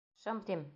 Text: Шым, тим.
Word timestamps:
Шым, 0.23 0.37
тим. 0.47 0.61